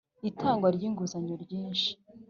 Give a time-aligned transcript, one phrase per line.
[0.29, 1.91] Itangwa ry inguzanyo nyinshi